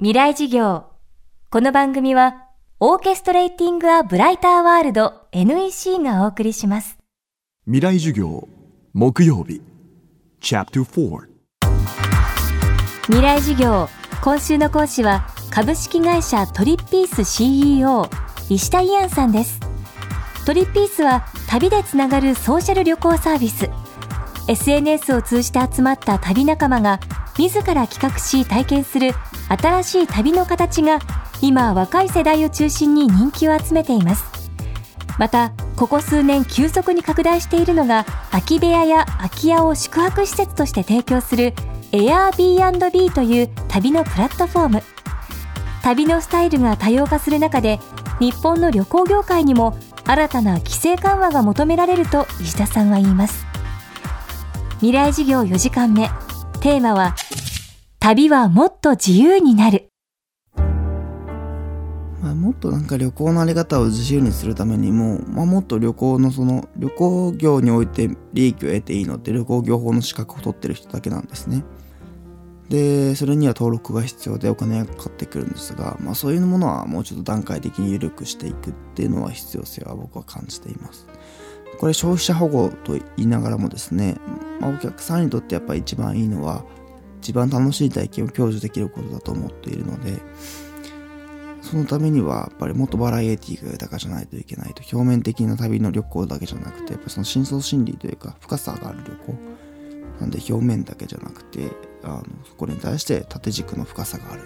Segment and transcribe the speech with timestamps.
[0.00, 0.84] 未来事業。
[1.50, 2.44] この番組は
[2.78, 6.98] オーケストレーティング・ア・ブライター・ワールド NEC がお送りします。
[7.64, 8.46] 未来授業
[8.92, 9.60] 木曜日。
[10.40, 11.18] チャプター
[13.06, 13.88] 未来事業。
[14.22, 18.08] 今週の講師は株式会社トリッピース CEO
[18.48, 19.58] 石田イアンさんです。
[20.46, 23.68] トリッピースは旅でつながるソーシャル旅行サービス。
[24.46, 27.00] SNS を通じて集まった旅仲間が
[27.36, 29.10] 自ら企画し体験する
[29.48, 30.98] 新しい旅の形が
[31.40, 34.24] 今若い世代を中心に人気を集めています。
[35.18, 41.54] またここ数年急速に拡大しているのが空き部屋や空き家を宿泊施設として提供する
[41.92, 44.82] Airbnb という旅のプラットフォーム。
[45.82, 47.80] 旅のスタイルが多様化する中で
[48.20, 53.46] 日本の旅行業界にも新たな規制緩和が求められると石田さんは言います。
[54.76, 56.08] 未来事業4時間目。
[56.60, 57.14] テーマは
[58.00, 59.88] 旅はもっと自由になる
[60.56, 71.64] まあ、もっとなんか旅行のあり方を自由にするためにも、まあ、もっと旅行のその旅行業において利益を得ていいのって旅行業法の資格を取ってる人だけなんですね。
[72.68, 81.06] でそれには登録が必要でお金がかかってくるんですが、まあ、そういうものはもうちょっと段階的に緩くしていくっていうのは必要性は僕は感じています。
[81.78, 84.16] これ消費者保護と言いながらもですね、
[84.60, 86.64] まあ、お客さんにとってやっぱり一番いいのは
[87.20, 90.20] 一番楽しい体験を享受できることだと思っているので
[91.62, 99.58] そのためにはやっぱりもっとバラエティが豊かじゃないといけないと表面的な旅の旅行だけじゃなくてやっぱその深層心理というか深さがある旅行。
[100.20, 101.70] なんで表面だけじゃなくて
[102.02, 104.42] あのそこに対して縦軸の深さがある、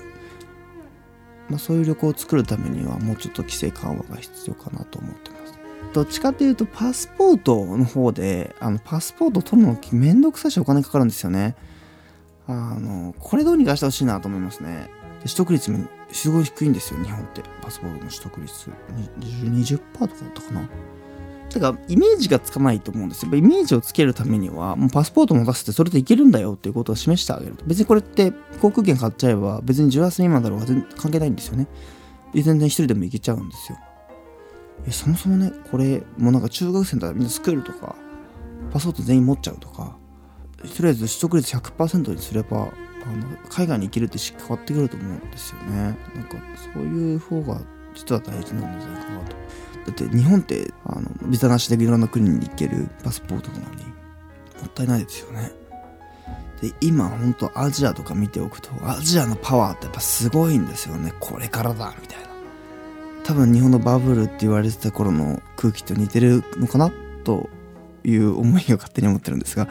[1.48, 5.54] まあ、そういう旅行を作るためにはもうちょっと規制緩和が必要かなと思ってます。
[5.92, 11.54] どっちかっていうとパスポートの方であのパスポート取るのめんどくさいしお金かかるんですよね。
[12.46, 14.90] あのこれどうにかしてほしいなと思いますね。
[15.22, 17.42] 取得率もすごい低いんですよ日本って。
[17.60, 18.70] パスポートの取得率。
[19.20, 20.68] 20%, とかだったかな。
[21.48, 23.34] てかイメージがつかないと思うんですよ。
[23.34, 27.64] イメージをつけるためにはもうパスポートも出してそれでいけるんだよっていうことを示してあげると。
[27.66, 31.66] 別にこれって航空券買っちゃえば別に18歳未満だろうが全然関係ないんですよね。
[32.32, 33.78] で全然一人でも行けちゃうんですよ。
[34.90, 37.94] そもそもねこれもうなんか中学生だったらみんなスクールとか
[38.72, 39.96] パスポート全員持っちゃうとか
[40.68, 42.72] とりあえず取得率100%にすればあの
[43.48, 45.96] 海外に行けるって変わってくると思うんですよね。
[46.14, 46.36] なんか
[46.74, 47.60] そういう方が
[47.94, 49.36] 実は大事なんじゃないかなと。
[49.86, 55.50] だって日本ってあのビザなしでいろんな国に行けるパスポートなのにもったいないですよね。
[56.60, 61.12] で今ほんとアジアとか見ておくとアジアのパワーってやっぱすごいんですよね。
[61.18, 62.28] これからだみたいな。
[63.24, 66.92] 多分日本のバブルって言われてた頃の空気と似てるのかな
[67.24, 67.48] と
[68.04, 69.68] いう思いを勝手に思ってるんですが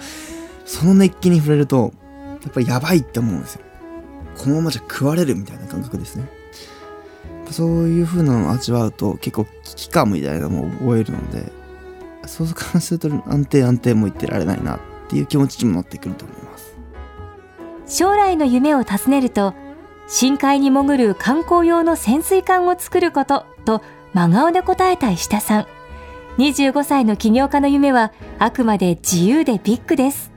[0.66, 1.94] その熱気に触れると
[2.44, 3.62] やっぱりやばいって思うんですよ。
[4.38, 6.30] このままじゃ食われるみたいな感覚ですね。
[7.52, 11.52] そういう風なのを味わうと結構危機感みたいなのも覚えるので
[12.26, 14.80] そうすると安定安定も言ってられないなっ
[15.10, 16.78] ていう気持ちにもなってくると思います。
[17.88, 19.54] 将来の夢を尋ねると
[20.08, 23.82] 深海に潜る観光用の潜水艦を作ることと
[24.14, 25.68] 真顔で答えた石田さん。
[26.38, 30.31] 25歳の起業家の夢はあくまで自由でビッグです。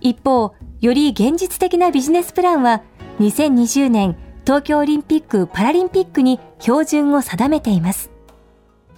[0.00, 2.82] 一方より現実的なビジネスプランは
[3.20, 8.10] 2020年東京オリンピック・パラリンピックに標準を定めています。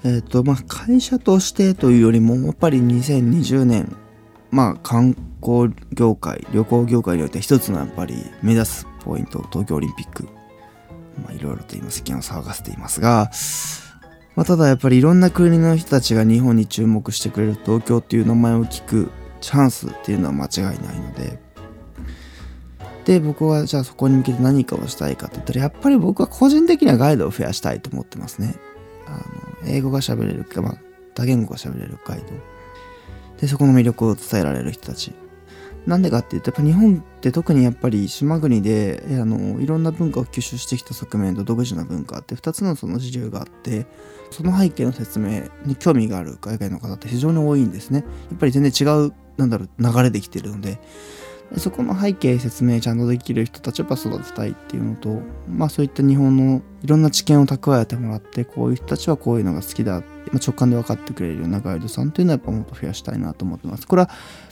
[0.04, 3.96] えっ、とまあ会社としてというよりもやっぱり2020年
[4.50, 10.28] まあ観光業界旅行業界において一つのやっぱり目指すポイント東京オリンピック
[11.22, 13.30] まあいろいろと今世間を騒がせていますが
[14.38, 19.10] まあ、ただやっぱりいろんな国の人たちが日本に注目してくれる東京っていう名前を聞く
[19.40, 21.48] チャンスっていうのは間違いないので。
[23.04, 28.56] で僕はじゃあそこに向けて何かをしたいかって言ったらやっぱり僕は個人的にはガイドを増やしたいと思ってますね。
[29.06, 29.12] あ
[29.64, 30.74] の英語が喋れるか、まあ、
[31.14, 32.26] 多言語が喋れるガイド
[33.40, 35.14] でそこの魅力を伝えられる人たち。
[35.86, 43.86] なんでかっていうとやっぱ日本って特にやっぱり島国であのいろんな文化を吸収してきた側面と独自な文化って2つのその自由があって
[44.30, 48.04] その背景の説明に興味がある海外の方って非常に多いんですね。
[48.30, 50.78] やっぱり全然違うなんだろう流れできてるので
[51.56, 60.04] そこの背景説明ちゃんとできる人たちをやっぱ育てたいっていうのとまあそういった日本のいろんな知見を蓄えてもらってこういう人たちはこういうのが好きだま
[60.34, 63.88] あ直感で分かってくれるようなガイドさんっていうのはやっぱもっと増やしたいなと思ってます。
[63.88, 64.10] これは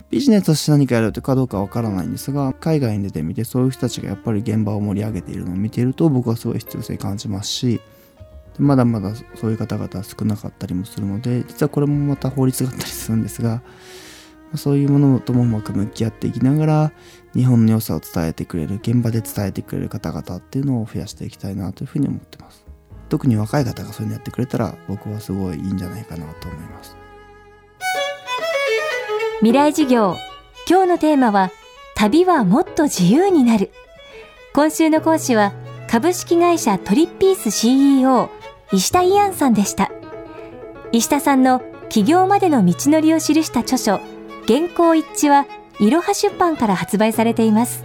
[0.09, 7.81] ビジネスとして何かやるかどうかわからないんですが海外に出てみてそういう人たちがやっぱり現場を盛り上げているのを見ていると僕はすごい必要性感じますし
[8.57, 13.61] まだまだそういう方々は少なかったりもするので実はこれもまた法律があったりするんですが
[14.55, 16.91] そういうものともうまく向き合っていきながら
[17.35, 22.65] 日本の良さを伝えてくれる現場で伝えてくれる方々っていうのを増やしていきたいなというふうに思ってます。
[23.09, 26.95] 特に若い方がそういうのやってくれたら僕はすごいいいんじゃないかなと思います。
[29.39, 30.15] 未来授業
[30.67, 31.51] 今日のテーマは
[31.95, 33.71] 旅はもっと自由になる。
[34.53, 35.53] 今週の講師は
[35.89, 38.29] 株式会社トリッピース CEO
[38.71, 39.91] 石田イアンさんでした。
[40.91, 43.99] 石田さんの起業までの道のりを記した著書
[44.47, 45.45] 原稿一致は
[45.79, 47.83] いろは出版から発売されています。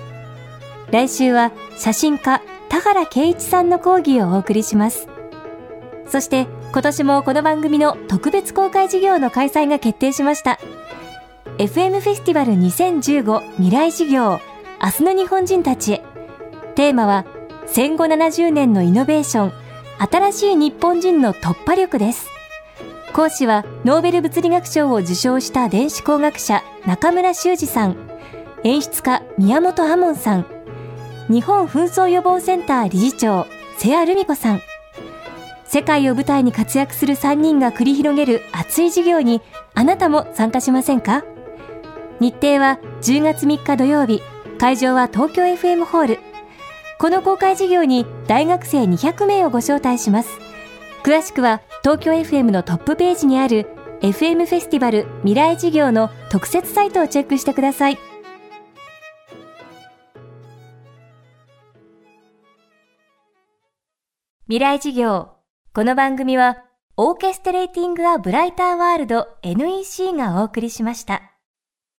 [0.91, 5.09] 来週は写真家田原圭一さんの講義をお送りします。
[6.07, 10.59] そして今年もこの番組の特別公開授業の開催が決定しました。
[11.59, 14.41] FM フェスティバル2015未来授業
[14.83, 16.03] 明日の日本人たちへ。
[16.75, 17.27] テーマは
[17.67, 19.53] 戦後70年のイノベーション
[19.99, 22.32] 新しい日本人の突破力です。
[23.13, 27.97] 講師はノーベル物理学賞を受賞した電子工学者中村修二さん。
[28.65, 30.47] 演出家宮本亞門さん。
[31.29, 34.63] 日本紛争予防センター理事長瀬谷留美子さん。
[35.67, 39.43] 世界を舞台に活躍する3人が繰り広げる熱い授業に
[39.75, 41.23] あなたも参加しませんか？
[42.19, 44.23] 日程は10月3日土曜日。
[44.59, 46.19] 会場は東京 FM ホール。
[46.99, 50.31] この公開授業に大学生200名をご招待します。
[51.05, 53.67] 詳しくは東京 FM のトップページにある
[54.03, 57.99] FM フェスティバル未来事業の特設サイトをチェックしてください
[64.47, 65.31] 未来事業
[65.73, 66.59] この番組は
[66.97, 71.32] オーケストレーティング・ア・ブライター・ワールド NEC がお送りしました。